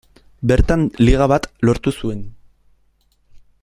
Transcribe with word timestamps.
Bertan 0.51 0.85
Liga 1.09 1.27
bat 1.33 1.47
lortu 1.69 1.95
zuen. 1.99 2.27